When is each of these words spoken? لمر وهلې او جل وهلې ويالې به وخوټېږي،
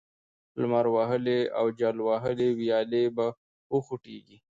لمر 0.61 0.85
وهلې 0.95 1.39
او 1.59 1.65
جل 1.79 1.97
وهلې 2.07 2.49
ويالې 2.59 3.03
به 3.15 3.27
وخوټېږي، 3.73 4.37